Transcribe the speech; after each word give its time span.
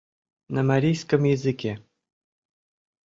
На 0.49 0.63
марийском 0.69 1.25
языке 1.25 1.71